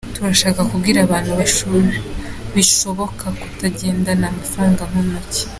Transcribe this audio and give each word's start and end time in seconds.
Turashakaga 0.15 0.63
kubwira 0.71 0.99
abantu 1.01 1.29
ko 1.57 1.69
bishoboka 2.53 3.25
kutagendana 3.39 4.25
amafaranga 4.31 4.81
mu 4.91 4.99
ntoki. 5.07 5.43